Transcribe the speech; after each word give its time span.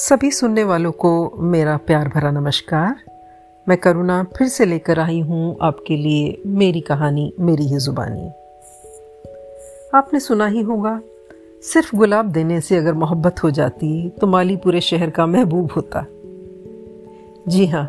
सभी 0.00 0.30
सुनने 0.30 0.64
वालों 0.64 0.92
को 0.92 1.32
मेरा 1.36 1.76
प्यार 1.76 2.08
भरा 2.08 2.30
नमस्कार। 2.30 3.00
मैं 3.68 3.76
करुणा 3.78 4.22
फिर 4.36 4.48
से 4.48 4.64
लेकर 4.64 4.98
आई 4.98 5.20
हूँ 5.20 5.56
आपके 5.62 5.96
लिए 5.96 6.42
मेरी 6.46 6.80
कहानी, 6.80 7.32
मेरी 7.40 7.64
ही 7.64 7.78
जुबानी। 7.78 8.28
आपने 9.94 10.20
सुना 10.20 10.46
ही 10.46 10.60
होगा, 10.60 11.00
सिर्फ़ 11.62 11.96
गुलाब 11.96 12.26
देने 12.26 12.60
से 12.60 12.76
अगर 12.76 12.94
मोहब्बत 12.94 13.42
हो 13.44 13.50
जाती 13.50 14.08
तो 14.10 14.26
माली 14.26 14.56
पूरे 14.56 14.80
शहर 14.80 15.10
का 15.10 15.26
महबूब 15.26 15.72
होता। 15.76 16.06
जी 17.48 17.66
हाँ 17.66 17.88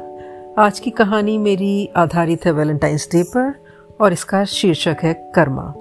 आज 0.57 0.80
की 0.80 0.91
कहानी 0.91 1.38
मेरी 1.38 1.89
आधारित 1.96 2.46
है 2.46 2.52
वैलेंटाइंस 2.52 3.09
डे 3.12 3.23
पर 3.23 3.54
और 4.02 4.14
इसका 4.14 4.46
शीर्षक 4.46 4.98
है 5.02 5.14
कर्मा। 5.36 5.73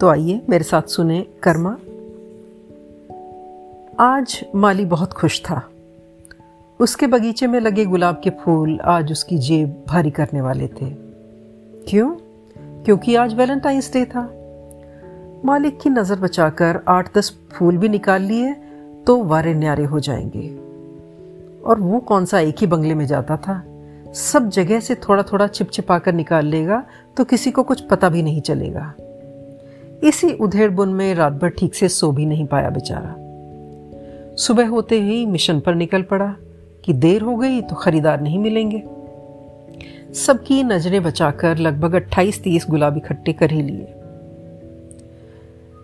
तो 0.00 0.08
आइए 0.08 0.40
मेरे 0.50 0.64
साथ 0.64 0.82
सुने 0.82 1.26
कर्मा। 1.42 1.76
आज 4.00 4.44
माली 4.54 4.84
बहुत 4.84 5.12
खुश 5.12 5.40
था। 5.40 5.70
उसके 6.80 7.06
बगीचे 7.06 7.46
में 7.46 7.60
लगे 7.60 7.84
गुलाब 7.84 8.20
के 8.24 8.30
फूल 8.30 8.80
आज 8.80 9.12
उसकी 9.12 9.38
जेब 9.38 9.84
भारी 9.88 10.10
करने 10.10 10.40
वाले 10.40 10.68
थे। 10.68 10.90
क्यों? 11.88 12.10
क्योंकि 12.58 13.14
आज 13.14 13.34
वैलेंटाइंस 13.34 13.92
डे 13.92 14.04
था। 14.04 14.22
मालिक 15.44 15.80
की 15.80 15.90
नज़र 15.90 16.20
बचाकर 16.20 16.80
आठ 16.88 17.18
दस 17.18 17.38
फूल 17.52 17.76
भी 17.76 17.88
निकाल 17.88 18.22
लिए 18.22 18.52
तो 19.06 19.24
वारे 19.24 19.54
न्यारे 19.54 19.84
हो 19.84 20.00
जाएँगे। 20.00 20.48
और 21.62 21.80
वो 21.80 22.00
कौन 22.00 22.24
सा 22.24 22.40
एक 22.40 22.56
ही 22.60 22.66
बंगले 22.66 22.94
में 22.94 23.06
जाता 23.06 23.36
था? 23.36 23.64
सब 24.12 24.48
जगह 24.48 24.80
से 24.80 24.94
थोड़ा 24.94 25.22
थोड़ा 25.22 25.46
छिपा 25.46 25.98
कर 25.98 26.12
निकाल 26.12 26.46
लेगा 26.46 26.84
तो 27.16 27.24
किसी 27.24 27.50
को 27.50 27.62
कुछ 27.62 27.80
पता 27.80 28.08
भी 28.08 28.22
नहीं 28.22 28.40
चलेगा। 28.40 28.94
इसी 30.02 30.32
उधेड़ 30.32 30.70
बुन 30.70 30.88
में 30.88 31.14
रात 31.14 31.32
भर 31.32 31.48
ठीक 31.48 31.74
से 31.74 31.88
सो 31.88 32.12
भी 32.12 32.26
नहीं 32.26 32.46
पाया 32.46 32.70
बेचारा। 32.70 33.25
सुबह 34.36 34.68
होते 34.68 35.00
ही 35.00 35.26
मिशन 35.26 35.60
पर 35.60 35.74
निकल 35.74 36.02
पड़ा 36.02 36.36
कि 36.84 36.92
देर 36.92 37.22
हो 37.22 37.36
गई 37.36 37.60
तो 37.60 37.74
खरीदार 37.74 38.20
नहीं 38.20 38.38
मिलेंगे। 38.38 38.82
सबकी 40.14 40.62
नज़रें 40.62 41.02
बचाकर 41.02 41.58
लगभग 41.58 41.94
अट्ठाईस 41.94 42.42
तीस 42.42 42.66
गुलाब 42.70 42.96
इकट्ठे 42.96 43.32
कर 43.32 43.50
ही 43.50 43.62
लिए। 43.62 43.86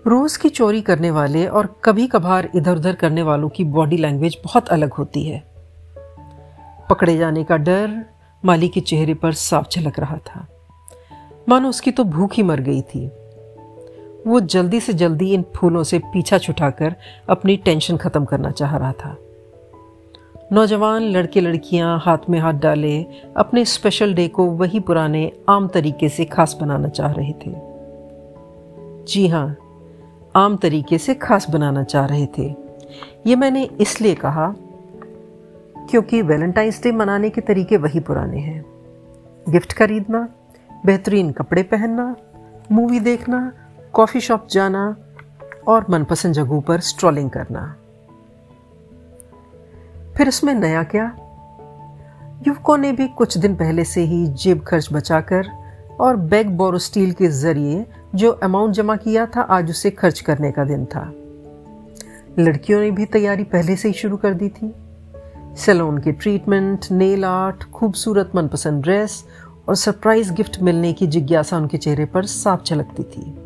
रोज 0.06 0.36
की 0.36 0.48
चोरी 0.48 0.80
करने 0.80 1.10
वाले 1.10 1.46
और 1.46 1.80
कभी 1.84 2.06
कभार 2.06 2.48
इधर 2.54 2.76
उधर 2.76 2.94
करने 2.94 3.22
वालों 3.22 3.48
की 3.48 3.64
बॉडी 3.64 3.96
लैंग्वेज 3.96 4.38
बहुत 4.44 4.68
अलग 4.68 4.92
होती 4.92 5.22
है। 5.22 5.42
पकड़े 6.90 7.16
जाने 7.16 7.44
का 7.44 7.56
डर 7.56 8.04
माली 8.44 8.68
के 8.68 8.80
चेहरे 8.80 9.14
पर 9.14 9.32
साफ़ 9.32 9.68
झलक 9.72 9.98
रहा 9.98 10.16
था। 10.16 10.46
मानो 11.48 11.68
उसकी 11.68 11.90
तो 11.90 12.04
भूख 12.04 12.34
ही 12.34 12.42
मर 12.42 12.60
गई 12.60 12.82
थी। 12.82 13.10
वो 14.26 14.40
जल्दी 14.40 14.80
से 14.80 14.92
जल्दी 14.92 15.34
इन 15.34 15.44
फूलों 15.56 15.82
से 15.82 15.98
पीछा 15.98 16.38
छुटाकर 16.38 16.94
अपनी 17.28 17.56
टेंशन 17.56 17.96
खत्म 17.96 18.24
करना 18.24 18.50
चाह 18.50 18.76
रहा 18.76 18.92
था। 18.92 19.16
नौजवान 20.52 21.02
लड़के 21.02 21.40
लड़कियाँ 21.40 21.98
हाथ 21.98 22.18
में 22.30 22.38
हाथ 22.38 22.52
डाले, 22.52 23.06
अपने 23.36 23.64
स्पेशल 23.64 24.14
डे 24.14 24.28
को 24.28 24.46
वही 24.46 24.80
पुराने, 24.80 25.32
आम 25.48 25.68
तरीके 25.68 26.08
से 26.08 26.24
खास 26.24 26.58
बनाना 26.60 26.88
चाह 26.88 27.12
रहे 27.12 27.32
थे। 27.32 27.54
जी 29.04 29.28
हाँ 29.28 29.56
आम 30.36 30.56
तरीके 30.56 30.98
से 30.98 31.14
खास 31.14 31.50
बनाना 31.50 31.84
चाह 31.84 32.06
रहे 32.06 32.26
थे। 32.26 32.54
ये 33.26 33.36
मैंने 33.36 33.68
इसलिए 33.80 34.14
कहा 34.14 34.54
क्योंकि 35.90 36.22
वैलेंटाइंस 36.22 36.82
डे 36.82 36.92
मनाने 36.92 37.30
के 37.30 37.40
तरीके 37.40 37.76
वही 37.76 38.00
पुराने 38.00 38.38
हैं। 38.38 38.64
गिफ्ट 39.48 39.72
खरीदना, 39.72 40.28
बेहतरीन 40.86 41.30
कपड़े 41.30 41.62
पहनना 41.62 42.16
मूवी 42.72 43.00
देखना 43.00 43.52
कॉफ़ी 43.92 44.20
शॉप 44.20 44.48
जाना 44.50 44.96
और 45.68 45.86
मनपसंद 45.90 46.34
जगहों 46.34 46.60
पर 46.60 46.80
स्ट्रॉलिंग 46.80 47.30
करना। 47.30 47.76
फिर 50.16 50.28
उसमें 50.28 50.54
नया 50.54 50.82
क्या? 50.82 51.16
युवकों 52.48 52.78
ने 52.78 52.92
भी 52.92 53.08
कुछ 53.08 53.38
दिन 53.38 53.54
पहले 53.54 53.84
से 53.84 54.00
ही 54.00 54.26
जेब 54.26 54.60
खर्च 54.60 54.88
बचाकर 54.92 55.46
और 56.00 56.16
बैग 56.16 56.50
बोरो 56.50 56.78
स्टील 56.78 57.12
के 57.12 57.26
ज़रिए 57.26 57.86
जो 58.14 58.30
अमाउंट 58.30 58.74
जमा 58.74 58.96
किया 58.96 59.26
था, 59.26 59.40
आज 59.40 59.70
उसे 59.70 59.90
खर्च 59.90 60.20
करने 60.20 60.52
का 60.52 60.64
दिन 60.64 60.84
था। 60.84 61.12
लड़कियों 62.38 62.80
ने 62.80 62.90
भी 62.90 63.04
तैयारी 63.04 63.44
पहले 63.44 63.76
से 63.76 63.88
ही 63.88 63.94
शुरू 63.94 64.16
कर 64.16 64.34
दी 64.34 64.48
थी। 64.48 64.74
सैलून 65.56 65.98
के 65.98 66.12
ट्रीटमेंट, 66.12 66.86
नेल 66.90 67.24
आर्ट, 67.24 67.70
खूबसूरत 67.70 68.32
मनपसंद 68.34 68.82
ड्रेस 68.82 69.24
और 69.68 69.74
सरप्राइज़ 69.74 70.32
गिफ्ट 70.32 70.62
मिलने 70.62 70.92
की 70.92 71.06
जिज्ञासा 71.06 71.56
उनके 71.56 71.78
चेहरे 71.78 72.04
पर 72.04 72.26
साफ़ 72.26 72.64
झलकती 72.64 73.02
थी। 73.02 73.41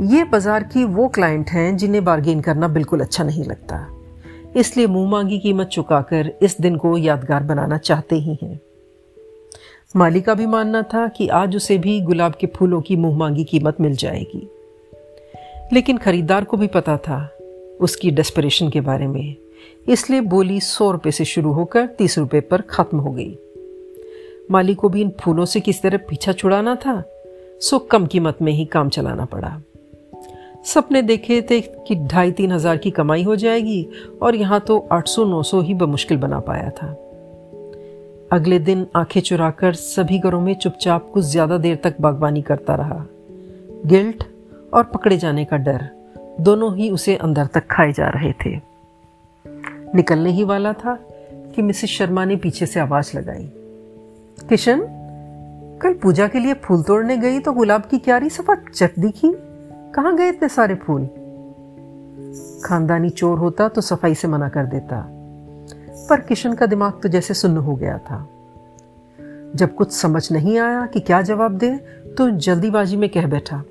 ये 0.00 0.24
बाज़ार 0.24 0.62
की 0.62 0.84
वो 0.84 1.08
क्लाइंट 1.08 1.50
हैं 1.50 1.76
जिन्हें 1.76 2.04
बार्गेन 2.04 2.40
करना 2.40 2.68
बिल्कुल 2.68 3.00
अच्छा 3.00 3.24
नहीं 3.24 3.44
लगता। 3.44 3.76
इसलिए 4.56 4.86
मुँह 4.86 5.10
मांगी 5.10 5.38
कीमत 5.38 5.66
चुकाकर 5.66 6.30
इस 6.42 6.60
दिन 6.60 6.76
को 6.76 6.96
यादगार 6.98 7.42
बनाना 7.42 7.76
चाहते 7.78 8.16
ही 8.16 8.38
हैं। 8.42 8.60
माली 9.96 10.20
का 10.20 10.34
भी 10.34 10.46
मानना 10.46 10.82
था 10.82 11.06
कि 11.08 11.28
आज 11.28 11.56
उसे 11.56 11.78
भी 11.78 12.00
गुलाब 12.00 12.34
के 12.34 12.46
फूलों 12.46 12.80
की 12.80 12.96
मुँह 12.96 13.16
मांगी 13.18 13.44
कीमत 13.44 13.80
मिल 13.80 13.94
जाएगी। 13.96 14.48
लेकिन 15.72 15.98
खरीदार 15.98 16.44
को 16.44 16.56
भी 16.56 16.66
पता 16.66 16.96
था 16.96 17.18
उसकी 17.80 18.10
डेस्परेशन 18.10 18.70
के 18.70 18.80
बारे 18.80 19.06
में। 19.06 19.36
इसलिए 19.88 20.20
बोली 20.20 20.60
सौ 20.60 20.90
रुपए 20.90 21.10
से 21.10 21.24
शुरू 21.24 21.52
होकर 21.52 21.86
तीस 21.86 22.18
रुपए 22.18 22.40
पर 22.40 22.60
खत्म 22.60 22.98
हो 22.98 23.10
गई। 23.10 23.36
माली 24.50 24.74
को 24.74 24.88
भी 24.88 25.00
इन 25.00 25.12
फूलों 25.20 25.44
से 25.44 25.60
किस 25.60 25.82
तरह 25.82 25.98
पीछा 25.98 26.32
छुड़ाना 26.32 26.74
था, 26.76 27.02
सो 27.60 27.78
कम 27.78 28.06
कीमत 28.06 28.42
में 28.42 28.52
ही 28.52 28.64
काम 28.64 28.88
चलाना 28.88 29.24
पड़ा। 29.24 29.60
सपने 30.64 31.02
देखे 31.02 31.40
थे 31.42 31.60
कि 31.60 31.94
ढाई 32.06 32.32
तीन 32.32 32.52
हज़ार 32.52 32.76
की 32.76 32.90
कमाई 32.90 33.22
हो 33.22 33.36
जाएगी 33.36 33.86
और 34.22 34.34
यहाँ 34.34 34.60
तो 34.60 34.78
आठ 34.92 35.08
सौ, 35.08 35.24
नौ 35.24 35.42
सौ 35.42 35.60
ही 35.60 35.74
बमुश्किल 35.74 36.18
बना 36.18 36.38
पाया 36.40 36.70
था। 36.72 36.86
अगले 38.32 38.58
दिन 38.58 38.86
आँखें 38.96 39.20
चुराकर 39.20 39.72
सभी 39.72 40.18
घरों 40.18 40.40
में 40.40 40.54
चुपचाप 40.54 41.10
कुछ 41.14 41.24
ज़्यादा 41.24 41.58
देर 41.58 41.76
तक 41.84 42.00
बागवानी 42.00 42.42
करता 42.42 42.74
रहा। 42.74 43.04
गिल्ट 43.86 44.24
और 44.74 44.84
पकड़े 44.84 45.16
जाने 45.16 45.44
का 45.44 45.56
डर, 45.56 45.88
दोनों 46.40 46.74
ही 46.76 46.90
उसे 46.90 47.16
अंदर 47.16 47.46
तक 47.46 47.66
खाए 47.70 47.92
जा 47.92 48.08
रहे 48.08 48.32
थे। 48.44 48.56
निकलने 49.94 50.30
ही 50.30 50.44
वाला 50.44 50.72
था 50.72 50.98
कि 51.54 51.62
मिसेस 51.62 51.90
शर्मा 51.90 52.24
ने 52.24 52.36
पीछे 52.36 52.66
से 52.66 52.80
आवाज़ 52.80 53.16
लगाई। 53.18 53.48
किशन, 54.48 54.80
कल 55.82 55.92
पूजा 55.92 56.26
के 56.28 56.38
लिए 56.38 56.54
फूल 56.54 56.82
तोड़ने 56.82 57.16
गई 57.16 57.38
तो 57.38 57.52
गुलाब 57.52 57.82
की 57.82 57.98
क्यारी 57.98 58.30
सफ़ा 58.30 58.54
चट 58.66 58.98
दिखी। 58.98 59.34
कहाँ 59.94 60.16
गए 60.16 60.28
इतने 60.28 60.48
सारे 60.48 60.74
फूल? 60.74 61.06
खानदानी 62.64 63.10
चोर 63.10 63.38
होता 63.38 63.68
तो 63.68 63.80
सफ़ाई 63.80 64.14
से 64.14 64.28
मना 64.28 64.48
कर 64.48 64.66
देता। 64.66 65.04
पर 66.08 66.20
किशन 66.20 66.54
का 66.54 66.66
दिमाग 66.66 67.00
तो 67.02 67.08
जैसे 67.08 67.34
सुन्न 67.34 67.56
हो 67.56 67.74
गया 67.74 67.98
था। 67.98 68.28
जब 69.56 69.74
कुछ 69.74 69.92
समझ 69.92 70.32
नहीं 70.32 70.58
आया 70.58 70.86
कि 70.86 71.00
क्या 71.00 71.22
जवाब 71.22 71.58
दे 71.58 71.74
तो 72.18 72.30
जल्दीबाजी 72.30 72.96
में 72.96 73.08
कह 73.08 73.26
बैठा, 73.26 73.62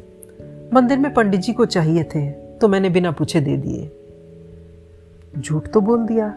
मंदिर 0.74 0.98
में 0.98 1.14
पंडित 1.14 1.42
जी 1.42 1.54
को 1.54 1.66
चाहिए 1.66 2.04
थे 2.04 2.30
तो 2.32 2.68
मैंने 2.68 2.90
बिना 2.90 3.12
पूछे 3.12 3.42
दे 3.42 3.58
दिए। 3.58 3.92
झूठ 5.40 5.68
तो 5.68 5.82
बोल 5.82 6.06
दिया, 6.06 6.34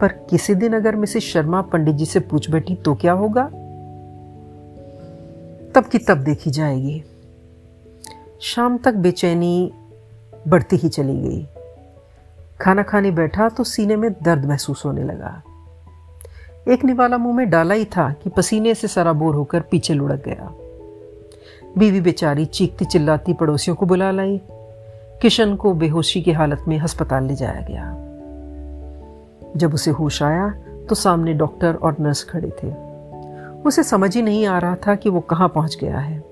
पर 0.00 0.12
किसी 0.30 0.54
दिन 0.54 0.72
अगर 0.72 0.96
मिसेस 0.96 1.22
शर्मा 1.22 1.62
पंडित 1.62 1.94
जी 1.94 2.04
से 2.04 2.20
पूछ 2.20 2.50
बैठी 2.50 2.74
तो 2.74 2.94
क्या 2.94 3.12
होगा? 3.12 3.44
तब 5.74 5.88
की 5.92 5.98
तब 5.98 6.18
देखी 6.18 6.50
जाएगी। 6.50 7.02
शाम 8.42 8.78
तक 8.78 8.94
बेचैनी 8.94 9.72
बढ़ती 10.48 10.76
ही 10.76 10.88
चली 10.88 11.20
गई। 11.20 11.46
खाना 12.60 12.82
खाने 12.82 13.10
बैठा 13.10 13.48
तो 13.48 13.64
सीने 13.64 13.96
में 13.96 14.12
दर्द 14.12 14.44
महसूस 14.44 14.84
होने 14.84 15.04
लगा। 15.04 15.42
एक 16.68 16.84
निवाला 16.84 17.18
मुँह 17.18 17.36
में 17.36 17.50
डाला 17.50 17.74
ही 17.74 17.84
था 17.84 18.12
कि 18.12 18.30
पसीने 18.30 18.74
से 18.74 18.88
सराबोर 18.88 19.34
होकर 19.34 19.60
पीछे 19.60 19.94
लुढ़क 19.94 20.22
गया। 20.24 20.54
बीवी 21.78 22.00
बेचारी 22.00 22.44
चीखती 22.44 22.84
चिल्लाती 22.84 23.34
पड़ोसियों 23.34 23.76
को 23.76 23.86
बुला 23.86 24.10
लाई। 24.10 24.40
किशन 25.22 25.56
को 25.56 25.74
बेहोशी 25.74 26.22
की 26.22 26.32
हालत 26.32 26.64
में 26.68 26.80
अस्पताल 26.80 27.24
ले 27.24 27.34
जाया 27.34 27.60
गया। 27.60 27.92
जब 29.56 29.74
उसे 29.74 29.90
होश 29.90 30.22
आया 30.22 30.50
तो 30.88 30.94
सामने 30.94 31.34
डॉक्टर 31.34 31.74
और 31.74 31.96
नर्स 32.00 32.24
खड़े 32.24 32.52
थे। 32.62 32.72
उसे 33.62 33.82
समझ 33.82 34.16
ही 34.16 34.22
नहीं 34.22 34.46
आ 34.46 34.58
रहा 34.58 34.76
था 34.76 34.94
कि 34.94 35.10
वो 35.10 35.20
कहाँ 35.20 35.48
पहुँच 35.48 35.78
गया 35.80 35.98
है। 35.98 36.29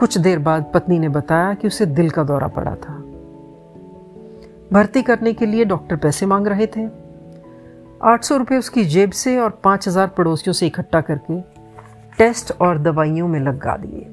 कुछ 0.00 0.18
देर 0.18 0.38
बाद 0.38 0.70
पत्नी 0.74 0.98
ने 0.98 1.08
बताया 1.08 1.54
कि 1.54 1.66
उसे 1.66 1.86
दिल 1.86 2.10
का 2.10 2.22
दौरा 2.24 2.46
पड़ा 2.48 2.74
था। 2.74 2.94
भर्ती 4.72 5.02
करने 5.02 5.32
के 5.32 5.46
लिए 5.46 5.64
डॉक्टर 5.64 5.96
पैसे 5.96 6.26
मांग 6.26 6.46
रहे 6.46 6.66
थे। 6.66 6.86
आठ 8.02 8.24
सौ 8.24 8.38
उसकी 8.58 8.84
जेब 8.84 9.10
से 9.10 9.38
और 9.38 9.50
पाँच 9.64 9.88
हज़ार 9.88 10.06
पड़ोसियों 10.06 10.52
से 10.52 10.66
इकट्ठा 10.66 11.00
करके 11.00 11.40
टेस्ट 12.18 12.52
और 12.60 12.78
दवाइयों 12.78 13.28
में 13.28 13.40
लगा 13.40 13.76
दिए। 13.76 14.06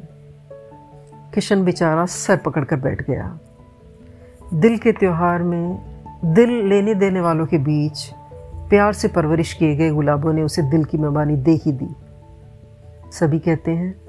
किशन 1.33 1.63
बेचारा 1.63 2.05
सर 2.05 2.37
पकड़कर 2.37 2.75
बैठ 2.75 3.01
गया। 3.01 3.39
दिल 4.53 4.77
के 4.77 4.91
त्योहार 4.91 5.43
में 5.43 5.79
दिल 6.25 6.49
लेने 6.49 6.95
देने 6.95 7.21
वालों 7.21 7.45
के 7.45 7.57
बीच 7.57 8.09
प्यार 8.69 8.93
से 8.93 9.07
परवरिश 9.07 9.53
किए 9.53 9.75
गए 9.75 9.89
गुलाबों 9.89 10.33
ने 10.33 10.41
उसे 10.41 10.61
दिल 10.61 10.83
की 10.83 10.97
मेहमानी 10.97 11.35
दे 11.35 11.51
ही 11.51 11.71
दी। 11.71 11.89
सभी 13.11 13.39
कहते 13.39 13.71
हैं 13.71 14.06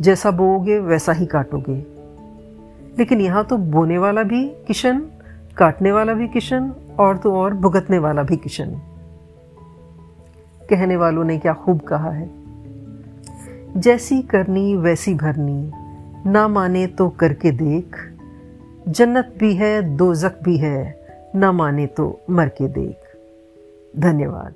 जैसा 0.00 0.30
बोओगे, 0.30 0.78
वैसा 0.78 1.12
ही 1.12 1.26
काटोगे। 1.26 1.86
लेकिन 2.98 3.20
यहाँ 3.20 3.44
तो 3.44 3.56
बोने 3.56 3.98
वाला 3.98 4.22
भी 4.22 4.48
किशन, 4.48 5.02
काटने 5.56 5.92
वाला 5.92 6.14
भी 6.14 6.28
किशन, 6.28 6.72
और 6.98 7.16
तो 7.16 7.36
और 7.36 7.54
भुगतने 7.54 7.98
वाला 7.98 8.22
भी 8.22 8.36
किशन। 8.36 8.66
कहने 10.70 10.96
वालों 10.96 11.24
ने 11.24 11.38
क्या 11.38 11.52
खूब 11.52 11.80
कहा 11.80 12.10
है? 12.10 12.30
जैसी 13.76 14.22
करनी, 14.22 14.76
वैसी 14.76 15.14
भरनी। 15.14 15.72
ना 16.30 16.48
माने 16.48 16.86
तो 16.86 17.08
करके 17.08 17.50
देख। 17.50 17.96
जन्नत 18.88 19.34
भी 19.38 19.54
है 19.54 19.96
दोजक 19.96 20.32
भी 20.42 20.56
है। 20.56 21.00
ना 21.34 21.52
माने 21.52 21.86
तो 21.86 22.20
मर 22.30 22.48
के 22.48 22.68
देख। 22.68 22.96
धन्यवाद। 23.98 24.54